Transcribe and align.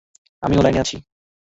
আমি 0.43 0.53
লাইনে 0.57 0.79
আছি। 0.79 0.95